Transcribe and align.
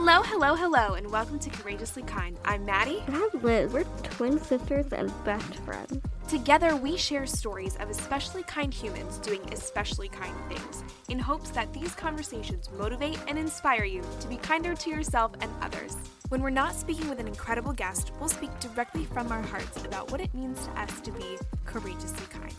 Hello, 0.00 0.22
hello, 0.22 0.54
hello, 0.54 0.94
and 0.94 1.10
welcome 1.10 1.40
to 1.40 1.50
Courageously 1.50 2.04
Kind. 2.04 2.38
I'm 2.44 2.64
Maddie. 2.64 3.02
And 3.08 3.16
I'm 3.16 3.42
Liz. 3.42 3.72
We're 3.72 3.82
twin 4.04 4.38
sisters 4.38 4.92
and 4.92 5.12
best 5.24 5.56
friends. 5.56 6.00
Together, 6.28 6.76
we 6.76 6.96
share 6.96 7.26
stories 7.26 7.74
of 7.80 7.90
especially 7.90 8.44
kind 8.44 8.72
humans 8.72 9.18
doing 9.18 9.42
especially 9.52 10.08
kind 10.08 10.32
things 10.48 10.84
in 11.08 11.18
hopes 11.18 11.50
that 11.50 11.72
these 11.74 11.96
conversations 11.96 12.70
motivate 12.78 13.18
and 13.26 13.36
inspire 13.36 13.82
you 13.82 14.04
to 14.20 14.28
be 14.28 14.36
kinder 14.36 14.76
to 14.76 14.88
yourself 14.88 15.32
and 15.40 15.50
others. 15.60 15.96
When 16.28 16.42
we're 16.42 16.50
not 16.50 16.76
speaking 16.76 17.08
with 17.08 17.18
an 17.18 17.26
incredible 17.26 17.72
guest, 17.72 18.12
we'll 18.20 18.28
speak 18.28 18.56
directly 18.60 19.04
from 19.04 19.32
our 19.32 19.42
hearts 19.42 19.84
about 19.84 20.12
what 20.12 20.20
it 20.20 20.32
means 20.32 20.64
to 20.64 20.80
us 20.80 21.00
to 21.00 21.10
be 21.10 21.36
courageously 21.66 22.26
kind. 22.30 22.54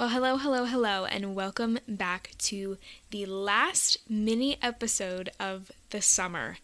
Well, 0.00 0.08
hello, 0.08 0.38
hello, 0.38 0.64
hello, 0.64 1.04
and 1.04 1.34
welcome 1.34 1.78
back 1.86 2.30
to 2.38 2.78
the 3.10 3.26
last 3.26 3.98
mini 4.08 4.56
episode 4.62 5.28
of 5.38 5.70
the 5.90 6.00
summer. 6.00 6.56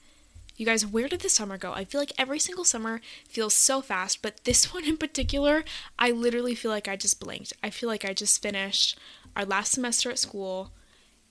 You 0.57 0.65
guys, 0.65 0.87
where 0.87 1.07
did 1.07 1.21
the 1.21 1.29
summer 1.29 1.59
go? 1.59 1.75
I 1.75 1.85
feel 1.85 2.01
like 2.01 2.15
every 2.17 2.39
single 2.39 2.65
summer 2.65 3.03
feels 3.29 3.53
so 3.53 3.83
fast, 3.83 4.23
but 4.23 4.45
this 4.45 4.73
one 4.73 4.87
in 4.87 4.97
particular, 4.97 5.65
I 5.99 6.13
literally 6.13 6.55
feel 6.55 6.71
like 6.71 6.89
I 6.89 6.97
just 6.97 7.21
blinked. 7.21 7.53
I 7.63 7.69
feel 7.69 7.91
like 7.91 8.07
I 8.07 8.15
just 8.15 8.41
finished 8.41 8.99
our 9.37 9.45
last 9.45 9.73
semester 9.73 10.11
at 10.11 10.19
school. 10.19 10.73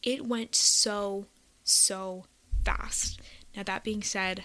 It 0.04 0.28
went 0.28 0.54
so, 0.54 1.26
so 1.64 2.26
fast. 2.64 3.20
Now, 3.58 3.64
that 3.64 3.84
being 3.84 4.04
said, 4.04 4.44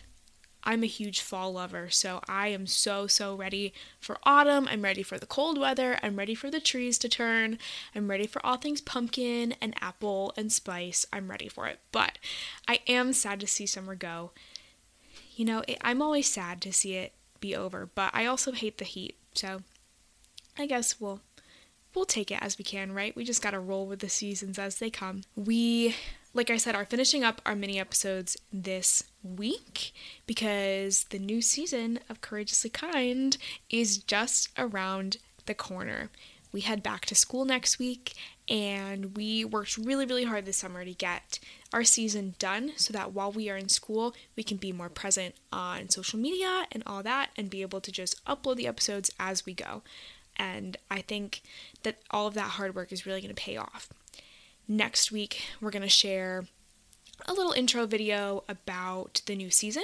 I'm 0.65 0.83
a 0.83 0.87
huge 0.87 1.21
fall 1.21 1.53
lover, 1.53 1.89
so 1.91 2.21
I 2.29 2.49
am 2.49 2.67
so, 2.67 3.07
so 3.07 3.35
ready 3.35 3.73
for 3.99 4.19
autumn. 4.25 4.69
I'm 4.69 4.83
ready 4.83 5.03
for 5.03 5.19
the 5.19 5.27
cold 5.27 5.59
weather. 5.59 5.99
I'm 6.03 6.17
ready 6.17 6.35
for 6.35 6.51
the 6.51 6.61
trees 6.61 6.99
to 6.99 7.09
turn. 7.09 7.59
I'm 7.95 8.11
ready 8.11 8.27
for 8.27 8.45
all 8.45 8.57
things 8.57 8.81
pumpkin 8.81 9.55
and 9.61 9.75
apple 9.81 10.33
and 10.37 10.53
spice. 10.53 11.07
I'm 11.13 11.31
ready 11.31 11.49
for 11.49 11.67
it. 11.67 11.81
But 11.93 12.19
I 12.69 12.81
am 12.87 13.13
sad 13.13 13.41
to 13.41 13.47
see 13.47 13.67
summer 13.67 13.95
go. 13.95 14.33
You 15.35 15.45
know, 15.45 15.65
it, 15.67 15.79
I'm 15.81 16.03
always 16.03 16.31
sad 16.31 16.61
to 16.63 16.73
see 16.73 16.97
it 16.97 17.13
be 17.41 17.57
over, 17.57 17.89
but 17.95 18.11
I 18.15 18.27
also 18.27 18.53
hate 18.53 18.79
the 18.79 18.85
heat. 18.85 19.17
So 19.35 19.63
I 20.59 20.67
guess 20.67 21.01
we'll 21.01 21.21
we'll 21.95 22.05
take 22.05 22.31
it 22.31 22.39
as 22.41 22.59
we 22.59 22.65
can, 22.65 22.93
right? 22.93 23.17
We 23.17 23.25
just 23.25 23.43
got 23.43 23.51
to 23.53 23.61
roll 23.61 23.87
with 23.87 24.01
the 24.01 24.09
seasons 24.09 24.59
as 24.59 24.79
they 24.79 24.91
come. 24.91 25.23
We 25.35 25.97
like 26.33 26.51
I 26.51 26.57
said, 26.57 26.75
are 26.75 26.85
finishing 26.85 27.25
up 27.25 27.41
our 27.45 27.57
mini 27.57 27.81
episodes 27.81 28.37
this 28.53 29.03
week 29.23 29.93
because 30.27 31.05
the 31.11 31.19
new 31.19 31.43
season 31.43 31.99
of 32.09 32.21
Courageously 32.21 32.71
Kind 32.71 33.37
is 33.69 33.99
just 33.99 34.49
around 34.57 35.17
the 35.47 35.55
corner. 35.55 36.11
We 36.53 36.61
head 36.61 36.83
back 36.83 37.07
to 37.07 37.15
school 37.15 37.45
next 37.45 37.79
week, 37.79 38.15
and 38.49 39.17
we 39.17 39.45
worked 39.45 39.77
really, 39.77 40.07
really 40.07 40.25
hard 40.25 40.47
this 40.47 40.57
summer 40.57 40.85
to 40.85 40.93
get 40.93 41.39
our 41.73 41.85
season 41.85 42.35
done 42.39 42.73
so 42.77 42.93
that 42.93 43.13
while 43.13 43.31
we 43.31 43.49
are 43.49 43.57
in 43.57 43.69
school, 43.69 44.15
we 44.37 44.43
can 44.43 44.57
be 44.57 44.73
more 44.73 44.89
present 44.89 45.35
on 45.53 45.89
social 45.89 46.19
media 46.19 46.67
and 46.73 46.83
all 46.87 47.03
that 47.03 47.31
and 47.37 47.51
be 47.51 47.63
able 47.63 47.81
to 47.81 47.93
just 47.93 48.25
upload 48.25 48.57
the 48.57 48.67
episodes 48.67 49.11
as 49.19 49.47
we 49.47 49.55
go. 49.55 49.83
And 50.37 50.77
I 50.91 51.03
think 51.03 51.43
that 51.83 51.99
all 52.11 52.27
of 52.27 52.35
that 52.35 52.51
hard 52.51 52.75
work 52.75 52.93
is 52.93 53.07
really 53.07 53.21
going 53.21 53.35
to 53.35 53.41
pay 53.41 53.57
off. 53.57 53.89
Next 54.71 55.11
week, 55.11 55.49
we're 55.61 55.73
going 55.73 55.83
to 55.83 55.89
share 55.89 56.45
a 57.27 57.33
little 57.33 57.51
intro 57.51 57.87
video 57.87 58.45
about 58.49 59.21
the 59.27 59.35
new 59.35 59.51
season, 59.51 59.83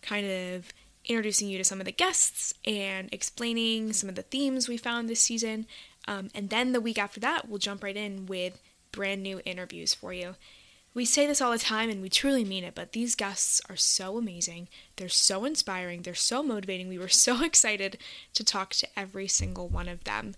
kind 0.00 0.24
of 0.30 0.72
introducing 1.06 1.48
you 1.48 1.58
to 1.58 1.64
some 1.64 1.80
of 1.80 1.86
the 1.86 1.90
guests 1.90 2.54
and 2.64 3.08
explaining 3.10 3.92
some 3.92 4.08
of 4.08 4.14
the 4.14 4.22
themes 4.22 4.68
we 4.68 4.76
found 4.76 5.08
this 5.08 5.18
season. 5.18 5.66
Um, 6.06 6.30
and 6.36 6.50
then 6.50 6.70
the 6.70 6.80
week 6.80 6.98
after 6.98 7.18
that, 7.18 7.48
we'll 7.48 7.58
jump 7.58 7.82
right 7.82 7.96
in 7.96 8.26
with 8.26 8.62
brand 8.92 9.24
new 9.24 9.40
interviews 9.44 9.92
for 9.92 10.12
you. 10.12 10.36
We 10.94 11.04
say 11.04 11.26
this 11.26 11.40
all 11.40 11.50
the 11.50 11.58
time 11.58 11.90
and 11.90 12.00
we 12.00 12.08
truly 12.08 12.44
mean 12.44 12.62
it, 12.62 12.76
but 12.76 12.92
these 12.92 13.16
guests 13.16 13.60
are 13.68 13.74
so 13.74 14.18
amazing. 14.18 14.68
They're 14.98 15.08
so 15.08 15.46
inspiring. 15.46 16.02
They're 16.02 16.14
so 16.14 16.44
motivating. 16.44 16.86
We 16.86 16.98
were 17.00 17.08
so 17.08 17.42
excited 17.42 17.98
to 18.34 18.44
talk 18.44 18.74
to 18.74 18.88
every 18.96 19.26
single 19.26 19.66
one 19.66 19.88
of 19.88 20.04
them 20.04 20.36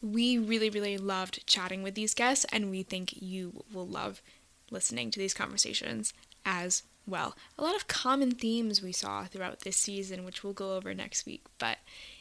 we 0.00 0.38
really, 0.38 0.70
really 0.70 0.96
loved 0.96 1.46
chatting 1.46 1.82
with 1.82 1.94
these 1.94 2.14
guests, 2.14 2.46
and 2.52 2.70
we 2.70 2.82
think 2.82 3.20
you 3.20 3.64
will 3.72 3.86
love 3.86 4.22
listening 4.70 5.10
to 5.10 5.18
these 5.18 5.34
conversations 5.34 6.12
as 6.44 6.82
well. 7.06 7.36
A 7.58 7.62
lot 7.62 7.74
of 7.76 7.88
common 7.88 8.32
themes 8.32 8.82
we 8.82 8.92
saw 8.92 9.24
throughout 9.24 9.60
this 9.60 9.76
season, 9.76 10.24
which 10.24 10.44
we'll 10.44 10.52
go 10.52 10.76
over 10.76 10.94
next 10.94 11.26
week, 11.26 11.44
but 11.58 11.78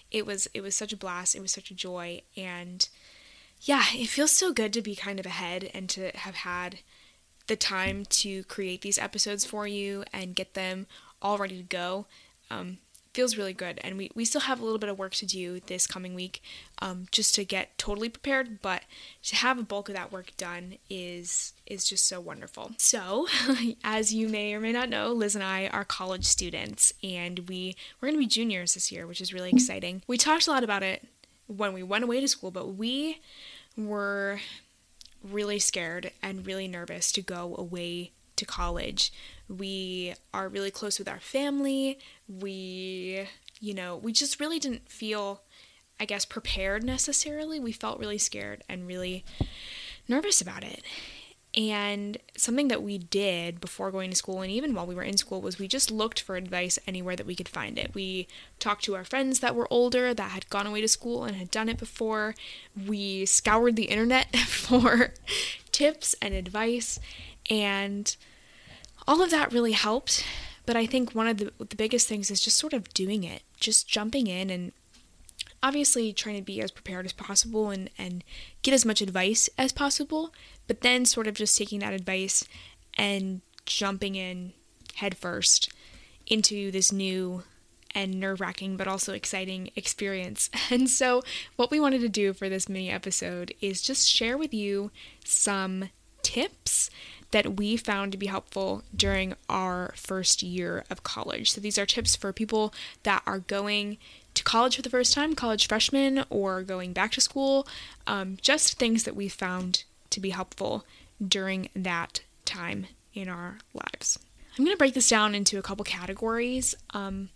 it 0.09 0.25
was 0.25 0.47
it 0.53 0.61
was 0.61 0.75
such 0.75 0.93
a 0.93 0.97
blast, 0.97 1.35
it 1.35 1.41
was 1.41 1.51
such 1.51 1.71
a 1.71 1.75
joy, 1.75 2.21
and 2.35 2.87
yeah, 3.61 3.83
it 3.93 4.07
feels 4.07 4.31
so 4.31 4.53
good 4.53 4.73
to 4.73 4.81
be 4.81 4.95
kind 4.95 5.19
of 5.19 5.25
ahead 5.25 5.69
and 5.73 5.89
to 5.89 6.11
have 6.15 6.35
had 6.35 6.79
the 7.47 7.55
time 7.55 8.05
to 8.05 8.43
create 8.43 8.81
these 8.81 8.99
episodes 8.99 9.45
for 9.45 9.67
you 9.67 10.03
and 10.13 10.35
get 10.35 10.53
them 10.53 10.85
all 11.21 11.37
ready 11.37 11.57
to 11.57 11.63
go. 11.63 12.05
Um, 12.49 12.77
feels 13.17 13.35
really 13.35 13.51
good. 13.51 13.79
And 13.83 13.97
we, 13.97 14.11
we 14.13 14.25
still 14.25 14.41
have 14.41 14.59
a 14.59 14.63
little 14.63 14.77
bit 14.77 14.91
of 14.91 14.99
work 14.99 15.15
to 15.15 15.25
do 15.25 15.59
this 15.61 15.87
coming 15.87 16.13
week 16.13 16.43
um, 16.83 17.07
just 17.11 17.33
to 17.33 17.43
get 17.43 17.75
totally 17.75 18.09
prepared, 18.09 18.61
but 18.61 18.83
to 19.23 19.35
have 19.35 19.57
a 19.57 19.63
bulk 19.63 19.89
of 19.89 19.95
that 19.95 20.11
work 20.11 20.37
done 20.37 20.75
is 20.87 21.53
is 21.65 21.89
just 21.89 22.07
so 22.07 22.19
wonderful. 22.19 22.73
So, 22.77 23.25
as 23.83 24.13
you 24.13 24.29
may 24.29 24.53
or 24.53 24.59
may 24.59 24.71
not 24.71 24.89
know, 24.89 25.11
Liz 25.11 25.33
and 25.33 25.43
I 25.43 25.65
are 25.69 25.83
college 25.83 26.25
students 26.25 26.93
and 27.03 27.49
we 27.49 27.75
we're 27.99 28.09
going 28.09 28.19
to 28.19 28.23
be 28.23 28.27
juniors 28.27 28.75
this 28.75 28.91
year, 28.91 29.07
which 29.07 29.19
is 29.19 29.33
really 29.33 29.49
exciting. 29.49 30.03
We 30.05 30.17
talked 30.17 30.45
a 30.45 30.51
lot 30.51 30.63
about 30.63 30.83
it 30.83 31.03
when 31.47 31.73
we 31.73 31.81
went 31.81 32.03
away 32.03 32.21
to 32.21 32.27
school, 32.27 32.51
but 32.51 32.75
we 32.75 33.19
were 33.75 34.41
really 35.23 35.57
scared 35.57 36.11
and 36.21 36.45
really 36.45 36.67
nervous 36.67 37.11
to 37.13 37.23
go 37.23 37.55
away 37.57 38.11
to 38.35 38.45
college. 38.45 39.11
We 39.49 40.13
are 40.35 40.47
really 40.47 40.71
close 40.71 40.99
with 40.99 41.09
our 41.09 41.19
family. 41.19 41.97
We, 42.27 43.27
you 43.59 43.73
know, 43.73 43.95
we 43.95 44.11
just 44.11 44.39
really 44.39 44.59
didn't 44.59 44.89
feel, 44.89 45.41
I 45.99 46.05
guess, 46.05 46.25
prepared 46.25 46.83
necessarily. 46.83 47.59
We 47.59 47.71
felt 47.71 47.99
really 47.99 48.17
scared 48.17 48.63
and 48.67 48.87
really 48.87 49.23
nervous 50.07 50.41
about 50.41 50.63
it. 50.63 50.83
And 51.55 52.17
something 52.35 52.67
that 52.67 52.83
we 52.83 52.99
did 52.99 53.59
before 53.59 53.89
going 53.89 54.11
to 54.11 54.15
school 54.15 54.41
and 54.41 54.51
even 54.51 54.75
while 54.75 54.85
we 54.85 54.93
were 54.93 55.01
in 55.01 55.17
school 55.17 55.41
was 55.41 55.57
we 55.57 55.67
just 55.67 55.89
looked 55.89 56.21
for 56.21 56.35
advice 56.35 56.77
anywhere 56.85 57.15
that 57.15 57.25
we 57.25 57.35
could 57.35 57.49
find 57.49 57.79
it. 57.79 57.95
We 57.95 58.27
talked 58.59 58.83
to 58.83 58.95
our 58.95 59.03
friends 59.03 59.39
that 59.39 59.55
were 59.55 59.67
older 59.71 60.13
that 60.13 60.31
had 60.31 60.49
gone 60.49 60.67
away 60.67 60.81
to 60.81 60.87
school 60.87 61.23
and 61.23 61.35
had 61.35 61.49
done 61.49 61.67
it 61.67 61.79
before. 61.79 62.35
We 62.85 63.25
scoured 63.25 63.75
the 63.75 63.85
internet 63.85 64.35
for 64.45 65.13
tips 65.71 66.13
and 66.21 66.35
advice. 66.35 66.99
And 67.49 68.15
all 69.07 69.23
of 69.23 69.31
that 69.31 69.51
really 69.51 69.71
helped. 69.71 70.23
But 70.67 70.75
I 70.75 70.85
think 70.85 71.15
one 71.15 71.29
of 71.29 71.37
the, 71.37 71.51
the 71.57 71.77
biggest 71.77 72.07
things 72.07 72.29
is 72.29 72.41
just 72.41 72.57
sort 72.57 72.73
of 72.73 72.93
doing 72.93 73.23
it, 73.23 73.41
just 73.57 73.87
jumping 73.87 74.27
in 74.27 74.49
and 74.49 74.73
obviously 75.63 76.11
trying 76.11 76.35
to 76.35 76.41
be 76.41 76.61
as 76.61 76.71
prepared 76.71 77.05
as 77.05 77.13
possible 77.13 77.69
and, 77.69 77.89
and 77.97 78.21
get 78.63 78.73
as 78.73 78.85
much 78.85 79.01
advice 79.01 79.49
as 79.57 79.71
possible, 79.71 80.33
but 80.67 80.81
then 80.81 81.05
sort 81.05 81.25
of 81.25 81.35
just 81.35 81.57
taking 81.57 81.79
that 81.79 81.93
advice 81.93 82.45
and 82.97 83.39
jumping 83.65 84.15
in 84.15 84.51
headfirst 84.95 85.71
into 86.27 86.69
this 86.69 86.91
new 86.91 87.43
and 87.95 88.19
nerve 88.19 88.41
wracking 88.41 88.75
but 88.75 88.89
also 88.89 89.13
exciting 89.13 89.71
experience. 89.77 90.49
And 90.69 90.89
so, 90.89 91.23
what 91.55 91.71
we 91.71 91.79
wanted 91.79 92.01
to 92.01 92.09
do 92.09 92.33
for 92.33 92.49
this 92.49 92.67
mini 92.67 92.89
episode 92.89 93.53
is 93.61 93.81
just 93.81 94.05
share 94.05 94.37
with 94.37 94.53
you 94.53 94.91
some 95.23 95.89
tips 96.27 96.89
that 97.31 97.55
we 97.55 97.77
found 97.77 98.11
to 98.11 98.17
be 98.17 98.25
helpful 98.25 98.83
during 98.93 99.33
our 99.47 99.93
first 99.95 100.43
year 100.43 100.83
of 100.89 101.03
college. 101.03 101.51
So 101.51 101.61
these 101.61 101.77
are 101.77 101.85
tips 101.85 102.17
for 102.17 102.33
people 102.33 102.73
that 103.03 103.23
are 103.25 103.39
going 103.39 103.97
to 104.33 104.43
college 104.43 104.75
for 104.75 104.81
the 104.81 104.89
first 104.89 105.13
time, 105.13 105.35
college 105.35 105.69
freshmen, 105.69 106.25
or 106.29 106.63
going 106.63 106.91
back 106.91 107.13
to 107.13 107.21
school, 107.21 107.65
um, 108.05 108.37
just 108.41 108.77
things 108.77 109.05
that 109.05 109.15
we 109.15 109.29
found 109.29 109.85
to 110.09 110.19
be 110.19 110.31
helpful 110.31 110.85
during 111.25 111.69
that 111.73 112.21
time 112.43 112.87
in 113.13 113.29
our 113.29 113.59
lives. 113.73 114.19
I'm 114.57 114.65
going 114.65 114.75
to 114.75 114.77
break 114.77 114.93
this 114.93 115.09
down 115.09 115.33
into 115.33 115.57
a 115.57 115.61
couple 115.61 115.85
categories. 115.85 116.75
Um, 116.93 117.29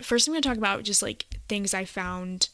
first, 0.00 0.28
I'm 0.28 0.34
going 0.34 0.42
to 0.42 0.48
talk 0.48 0.58
about 0.58 0.84
just 0.84 1.02
like 1.02 1.26
things 1.48 1.74
I 1.74 1.84
found 1.84 2.48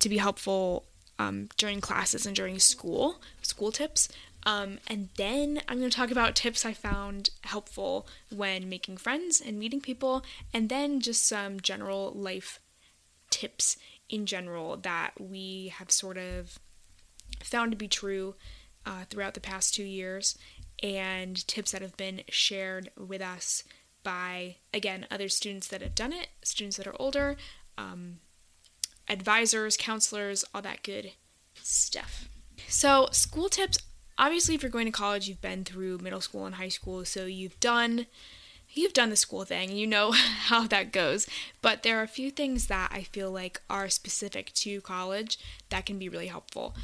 to 0.00 0.08
be 0.10 0.18
helpful 0.18 0.84
um, 1.18 1.48
during 1.56 1.80
classes 1.80 2.26
and 2.26 2.36
during 2.36 2.58
school, 2.58 3.20
school 3.42 3.72
tips. 3.72 4.08
Um, 4.46 4.78
and 4.86 5.08
then 5.16 5.60
I'm 5.68 5.78
going 5.78 5.90
to 5.90 5.96
talk 5.96 6.10
about 6.10 6.34
tips 6.34 6.64
I 6.64 6.72
found 6.72 7.30
helpful 7.42 8.06
when 8.34 8.68
making 8.68 8.98
friends 8.98 9.40
and 9.40 9.58
meeting 9.58 9.80
people, 9.80 10.24
and 10.54 10.68
then 10.68 11.00
just 11.00 11.26
some 11.26 11.60
general 11.60 12.12
life 12.12 12.60
tips 13.30 13.76
in 14.08 14.26
general 14.26 14.76
that 14.76 15.12
we 15.20 15.72
have 15.76 15.90
sort 15.90 16.16
of 16.16 16.58
found 17.42 17.72
to 17.72 17.76
be 17.76 17.88
true 17.88 18.34
uh, 18.86 19.04
throughout 19.10 19.34
the 19.34 19.40
past 19.40 19.74
two 19.74 19.84
years, 19.84 20.38
and 20.82 21.46
tips 21.46 21.72
that 21.72 21.82
have 21.82 21.96
been 21.96 22.22
shared 22.28 22.90
with 22.96 23.20
us 23.20 23.64
by, 24.02 24.56
again, 24.72 25.06
other 25.10 25.28
students 25.28 25.66
that 25.68 25.82
have 25.82 25.94
done 25.94 26.12
it, 26.12 26.28
students 26.42 26.76
that 26.76 26.86
are 26.86 26.96
older, 26.98 27.36
um, 27.76 28.20
advisors, 29.08 29.76
counselors, 29.76 30.44
all 30.54 30.62
that 30.62 30.82
good 30.82 31.12
stuff. 31.62 32.28
So, 32.68 33.08
school 33.12 33.48
tips 33.48 33.78
obviously 34.18 34.54
if 34.54 34.62
you're 34.62 34.70
going 34.70 34.86
to 34.86 34.92
college, 34.92 35.28
you've 35.28 35.40
been 35.40 35.64
through 35.64 35.98
middle 35.98 36.20
school 36.20 36.46
and 36.46 36.56
high 36.56 36.68
school, 36.68 37.04
so 37.04 37.24
you've 37.24 37.58
done 37.60 38.06
you've 38.70 38.92
done 38.92 39.08
the 39.08 39.16
school 39.16 39.44
thing, 39.44 39.72
you 39.72 39.86
know 39.86 40.10
how 40.12 40.66
that 40.66 40.92
goes. 40.92 41.26
But 41.62 41.82
there 41.82 41.98
are 41.98 42.02
a 42.02 42.08
few 42.08 42.30
things 42.30 42.66
that 42.66 42.90
I 42.92 43.02
feel 43.02 43.30
like 43.30 43.62
are 43.70 43.88
specific 43.88 44.52
to 44.54 44.80
college 44.82 45.38
that 45.70 45.86
can 45.86 45.98
be 45.98 46.08
really 46.08 46.26
helpful. 46.26 46.74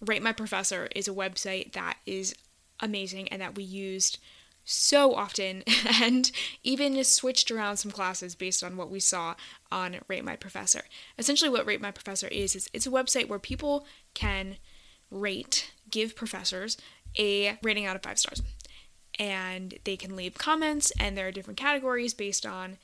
Rate 0.00 0.22
My 0.22 0.32
Professor 0.32 0.88
is 0.94 1.08
a 1.08 1.12
website 1.12 1.72
that 1.72 1.96
is 2.04 2.34
amazing 2.80 3.28
and 3.28 3.40
that 3.40 3.54
we 3.54 3.62
used 3.62 4.18
so 4.64 5.14
often 5.14 5.62
and 6.00 6.30
even 6.62 7.02
switched 7.04 7.50
around 7.50 7.76
some 7.76 7.90
classes 7.90 8.34
based 8.34 8.62
on 8.62 8.76
what 8.76 8.90
we 8.90 9.00
saw 9.00 9.34
on 9.70 9.96
Rate 10.08 10.24
My 10.24 10.36
Professor. 10.36 10.82
Essentially, 11.18 11.50
what 11.50 11.66
Rate 11.66 11.80
My 11.80 11.90
Professor 11.90 12.28
is, 12.28 12.54
is 12.54 12.68
it's 12.72 12.86
a 12.86 12.90
website 12.90 13.28
where 13.28 13.38
people 13.38 13.86
can 14.14 14.56
rate, 15.12 15.72
give 15.90 16.16
professors 16.16 16.76
a 17.18 17.58
rating 17.62 17.86
out 17.86 17.96
of 17.96 18.02
five 18.02 18.18
stars. 18.18 18.42
And 19.18 19.78
they 19.84 19.96
can 19.96 20.16
leave 20.16 20.34
comments, 20.34 20.90
and 20.98 21.16
there 21.16 21.28
are 21.28 21.32
different 21.32 21.58
categories 21.58 22.14
based 22.14 22.46
on 22.46 22.78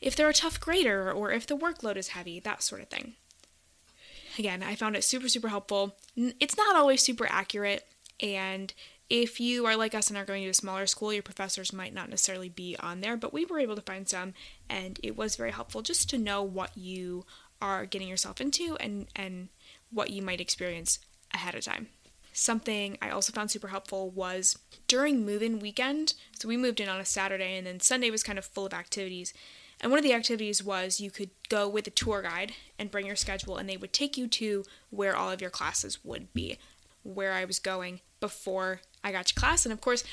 if 0.00 0.16
they're 0.16 0.28
a 0.28 0.34
tough 0.34 0.58
grader 0.58 1.12
or 1.12 1.30
if 1.32 1.46
the 1.46 1.56
workload 1.56 1.96
is 1.96 2.08
heavy, 2.08 2.40
that 2.40 2.62
sort 2.62 2.80
of 2.80 2.88
thing. 2.88 3.14
Again, 4.38 4.62
I 4.62 4.74
found 4.74 4.96
it 4.96 5.04
super, 5.04 5.28
super 5.28 5.48
helpful. 5.48 5.96
It's 6.16 6.56
not 6.56 6.76
always 6.76 7.02
super 7.02 7.26
accurate, 7.28 7.84
and 8.20 8.72
if 9.08 9.38
you 9.38 9.66
are 9.66 9.76
like 9.76 9.94
us 9.94 10.08
and 10.08 10.18
are 10.18 10.24
going 10.24 10.42
to 10.42 10.50
a 10.50 10.54
smaller 10.54 10.86
school, 10.86 11.12
your 11.12 11.22
professors 11.22 11.72
might 11.72 11.94
not 11.94 12.10
necessarily 12.10 12.48
be 12.48 12.76
on 12.80 13.00
there, 13.00 13.16
but 13.16 13.32
we 13.32 13.44
were 13.44 13.60
able 13.60 13.76
to 13.76 13.82
find 13.82 14.08
some, 14.08 14.34
and 14.68 14.98
it 15.02 15.16
was 15.16 15.36
very 15.36 15.52
helpful 15.52 15.82
just 15.82 16.10
to 16.10 16.18
know 16.18 16.42
what 16.42 16.76
you 16.76 17.24
are 17.62 17.86
getting 17.86 18.08
yourself 18.08 18.40
into 18.40 18.76
and, 18.80 19.06
and 19.14 19.48
what 19.90 20.10
you 20.10 20.22
might 20.22 20.40
experience 20.40 20.98
ahead 21.36 21.54
of 21.54 21.64
time. 21.64 21.88
Something 22.32 22.98
I 23.00 23.08
also 23.10 23.32
found 23.32 23.50
super 23.50 23.68
helpful 23.68 24.10
was 24.10 24.58
during 24.88 25.24
move 25.24 25.42
in 25.42 25.58
weekend. 25.58 26.12
So 26.38 26.48
we 26.48 26.56
moved 26.56 26.80
in 26.80 26.88
on 26.88 27.00
a 27.00 27.04
Saturday, 27.04 27.56
and 27.56 27.66
then 27.66 27.80
Sunday 27.80 28.10
was 28.10 28.22
kind 28.22 28.38
of 28.38 28.44
full 28.44 28.66
of 28.66 28.74
activities. 28.74 29.32
And 29.80 29.90
one 29.90 29.98
of 29.98 30.04
the 30.04 30.14
activities 30.14 30.62
was 30.62 31.00
you 31.00 31.10
could 31.10 31.30
go 31.48 31.68
with 31.68 31.86
a 31.86 31.90
tour 31.90 32.22
guide 32.22 32.52
and 32.78 32.90
bring 32.90 33.06
your 33.06 33.16
schedule, 33.16 33.56
and 33.56 33.68
they 33.68 33.76
would 33.76 33.92
take 33.92 34.16
you 34.16 34.26
to 34.28 34.64
where 34.90 35.16
all 35.16 35.30
of 35.30 35.40
your 35.40 35.50
classes 35.50 36.04
would 36.04 36.32
be, 36.34 36.58
where 37.02 37.32
I 37.32 37.44
was 37.44 37.58
going 37.58 38.00
before 38.20 38.80
I 39.02 39.12
got 39.12 39.26
to 39.26 39.34
class. 39.34 39.64
And 39.64 39.72
of 39.72 39.80
course, 39.80 40.04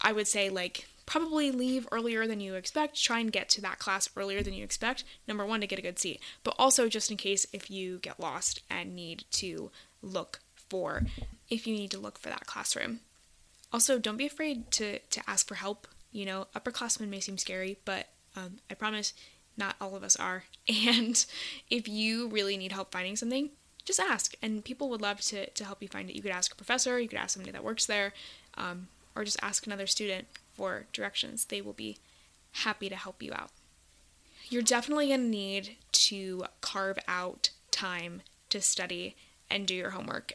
I 0.00 0.12
would 0.12 0.28
say, 0.28 0.48
like, 0.48 0.86
probably 1.04 1.50
leave 1.50 1.88
earlier 1.90 2.26
than 2.26 2.40
you 2.40 2.54
expect. 2.54 3.02
Try 3.02 3.20
and 3.20 3.32
get 3.32 3.48
to 3.50 3.60
that 3.62 3.78
class 3.78 4.08
earlier 4.16 4.42
than 4.42 4.54
you 4.54 4.62
expect. 4.62 5.04
Number 5.26 5.46
one, 5.46 5.60
to 5.60 5.66
get 5.66 5.78
a 5.78 5.82
good 5.82 5.98
seat, 5.98 6.20
but 6.44 6.54
also 6.58 6.88
just 6.88 7.10
in 7.10 7.16
case 7.16 7.46
if 7.52 7.70
you 7.70 7.98
get 7.98 8.20
lost 8.20 8.60
and 8.70 8.94
need 8.94 9.24
to 9.32 9.70
look 10.02 10.40
for, 10.68 11.02
if 11.48 11.66
you 11.66 11.74
need 11.74 11.90
to 11.92 11.98
look 11.98 12.18
for 12.18 12.28
that 12.28 12.46
classroom. 12.46 13.00
Also, 13.72 13.98
don't 13.98 14.16
be 14.16 14.26
afraid 14.26 14.70
to, 14.72 14.98
to 14.98 15.20
ask 15.26 15.46
for 15.46 15.56
help. 15.56 15.86
You 16.12 16.24
know, 16.24 16.46
upperclassmen 16.54 17.08
may 17.08 17.20
seem 17.20 17.38
scary, 17.38 17.78
but 17.84 18.08
um, 18.36 18.58
I 18.70 18.74
promise 18.74 19.12
not 19.56 19.76
all 19.80 19.96
of 19.96 20.04
us 20.04 20.16
are. 20.16 20.44
And 20.68 21.24
if 21.70 21.88
you 21.88 22.28
really 22.28 22.56
need 22.56 22.72
help 22.72 22.92
finding 22.92 23.16
something, 23.16 23.50
just 23.84 24.00
ask, 24.00 24.34
and 24.42 24.64
people 24.64 24.88
would 24.90 25.00
love 25.00 25.20
to, 25.22 25.48
to 25.48 25.64
help 25.64 25.80
you 25.80 25.88
find 25.88 26.10
it. 26.10 26.16
You 26.16 26.22
could 26.22 26.32
ask 26.32 26.52
a 26.52 26.56
professor, 26.56 26.98
you 26.98 27.08
could 27.08 27.18
ask 27.18 27.34
somebody 27.34 27.52
that 27.52 27.62
works 27.62 27.86
there, 27.86 28.12
um, 28.56 28.88
or 29.14 29.24
just 29.24 29.38
ask 29.42 29.64
another 29.66 29.86
student 29.86 30.26
for 30.54 30.86
directions. 30.92 31.44
They 31.44 31.60
will 31.60 31.72
be 31.72 31.98
happy 32.52 32.88
to 32.88 32.96
help 32.96 33.22
you 33.22 33.32
out. 33.32 33.50
You're 34.48 34.62
definitely 34.62 35.08
going 35.08 35.22
to 35.22 35.28
need 35.28 35.76
to 35.92 36.44
carve 36.60 36.98
out 37.06 37.50
time 37.70 38.22
to 38.50 38.60
study 38.60 39.16
and 39.50 39.66
do 39.66 39.74
your 39.74 39.90
homework. 39.90 40.32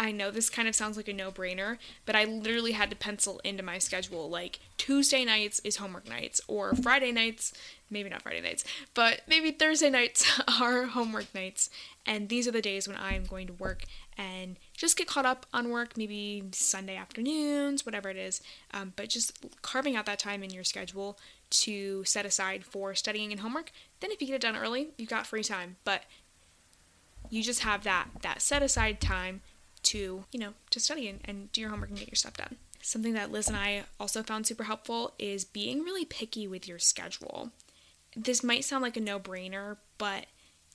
I 0.00 0.12
know 0.12 0.30
this 0.30 0.48
kind 0.48 0.66
of 0.66 0.74
sounds 0.74 0.96
like 0.96 1.08
a 1.08 1.12
no 1.12 1.30
brainer, 1.30 1.76
but 2.06 2.16
I 2.16 2.24
literally 2.24 2.72
had 2.72 2.88
to 2.88 2.96
pencil 2.96 3.38
into 3.44 3.62
my 3.62 3.76
schedule 3.76 4.30
like 4.30 4.58
Tuesday 4.78 5.26
nights 5.26 5.60
is 5.62 5.76
homework 5.76 6.08
nights, 6.08 6.40
or 6.48 6.74
Friday 6.74 7.12
nights, 7.12 7.52
maybe 7.90 8.08
not 8.08 8.22
Friday 8.22 8.40
nights, 8.40 8.64
but 8.94 9.20
maybe 9.28 9.50
Thursday 9.50 9.90
nights 9.90 10.40
are 10.60 10.86
homework 10.86 11.34
nights. 11.34 11.68
And 12.06 12.30
these 12.30 12.48
are 12.48 12.50
the 12.50 12.62
days 12.62 12.88
when 12.88 12.96
I'm 12.96 13.24
going 13.24 13.46
to 13.48 13.52
work 13.52 13.84
and 14.16 14.56
just 14.72 14.96
get 14.96 15.06
caught 15.06 15.26
up 15.26 15.44
on 15.52 15.68
work, 15.68 15.98
maybe 15.98 16.44
Sunday 16.52 16.96
afternoons, 16.96 17.84
whatever 17.84 18.08
it 18.08 18.16
is. 18.16 18.40
Um, 18.72 18.94
but 18.96 19.10
just 19.10 19.46
carving 19.60 19.96
out 19.96 20.06
that 20.06 20.18
time 20.18 20.42
in 20.42 20.48
your 20.48 20.64
schedule 20.64 21.18
to 21.50 22.04
set 22.04 22.24
aside 22.24 22.64
for 22.64 22.94
studying 22.94 23.32
and 23.32 23.42
homework. 23.42 23.70
Then, 24.00 24.12
if 24.12 24.22
you 24.22 24.28
get 24.28 24.36
it 24.36 24.40
done 24.40 24.56
early, 24.56 24.88
you've 24.96 25.10
got 25.10 25.26
free 25.26 25.44
time. 25.44 25.76
But 25.84 26.04
you 27.28 27.42
just 27.42 27.60
have 27.60 27.84
that 27.84 28.08
that 28.22 28.40
set 28.40 28.62
aside 28.62 28.98
time 29.00 29.42
to, 29.84 30.24
you 30.32 30.40
know, 30.40 30.54
to 30.70 30.80
study 30.80 31.08
and, 31.08 31.20
and 31.24 31.52
do 31.52 31.60
your 31.60 31.70
homework 31.70 31.90
and 31.90 31.98
get 31.98 32.08
your 32.08 32.16
stuff 32.16 32.36
done. 32.36 32.56
Something 32.82 33.12
that 33.14 33.30
Liz 33.30 33.48
and 33.48 33.56
I 33.56 33.84
also 33.98 34.22
found 34.22 34.46
super 34.46 34.64
helpful 34.64 35.12
is 35.18 35.44
being 35.44 35.82
really 35.82 36.04
picky 36.04 36.46
with 36.46 36.66
your 36.66 36.78
schedule. 36.78 37.50
This 38.16 38.42
might 38.42 38.64
sound 38.64 38.82
like 38.82 38.96
a 38.96 39.00
no 39.00 39.20
brainer, 39.20 39.76
but 39.98 40.26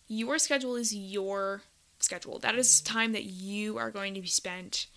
your 0.07 0.37
schedule 0.37 0.75
is 0.75 0.93
your 0.93 1.63
schedule. 1.99 2.39
That 2.39 2.55
is 2.55 2.81
time 2.81 3.11
that 3.13 3.23
you 3.23 3.77
are 3.77 3.89
going 3.89 4.13
to 4.13 4.21
be 4.21 4.27
spent 4.27 4.87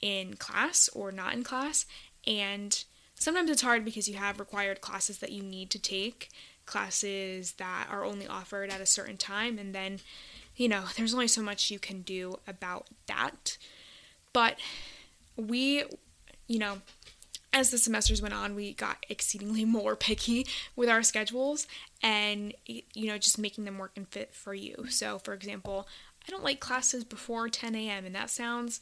in 0.00 0.34
class 0.34 0.88
or 0.94 1.10
not 1.10 1.34
in 1.34 1.42
class. 1.42 1.86
And 2.26 2.84
sometimes 3.14 3.50
it's 3.50 3.62
hard 3.62 3.84
because 3.84 4.08
you 4.08 4.16
have 4.16 4.38
required 4.38 4.80
classes 4.80 5.18
that 5.18 5.32
you 5.32 5.42
need 5.42 5.70
to 5.70 5.78
take, 5.80 6.30
classes 6.66 7.52
that 7.52 7.88
are 7.90 8.04
only 8.04 8.26
offered 8.26 8.70
at 8.70 8.80
a 8.80 8.86
certain 8.86 9.16
time, 9.16 9.58
and 9.58 9.74
then 9.74 10.00
you 10.56 10.68
know, 10.68 10.84
there's 10.96 11.14
only 11.14 11.28
so 11.28 11.42
much 11.42 11.70
you 11.70 11.78
can 11.78 12.02
do 12.02 12.38
about 12.46 12.86
that. 13.06 13.56
But 14.32 14.58
we, 15.36 15.84
you 16.46 16.58
know, 16.58 16.78
as 17.52 17.70
the 17.70 17.78
semesters 17.78 18.22
went 18.22 18.34
on, 18.34 18.54
we 18.54 18.72
got 18.72 19.04
exceedingly 19.08 19.64
more 19.66 19.96
picky 19.96 20.46
with 20.76 20.88
our 20.88 21.02
schedules 21.02 21.66
and, 22.02 22.54
you 22.66 23.06
know, 23.06 23.18
just 23.18 23.38
making 23.38 23.64
them 23.64 23.78
work 23.78 23.92
and 23.96 24.08
fit 24.08 24.34
for 24.34 24.54
you. 24.54 24.86
So, 24.88 25.18
for 25.18 25.34
example, 25.34 25.86
I 26.26 26.30
don't 26.30 26.44
like 26.44 26.60
classes 26.60 27.04
before 27.04 27.48
10 27.48 27.74
a.m., 27.74 28.06
and 28.06 28.14
that 28.14 28.30
sounds 28.30 28.80